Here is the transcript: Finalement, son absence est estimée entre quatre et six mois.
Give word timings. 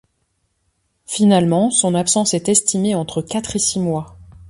Finalement, 1.05 1.69
son 1.69 1.93
absence 1.93 2.33
est 2.33 2.49
estimée 2.49 2.95
entre 2.95 3.21
quatre 3.21 3.55
et 3.55 3.59
six 3.59 3.79
mois. 3.79 4.17